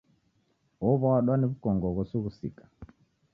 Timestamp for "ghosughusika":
1.95-2.63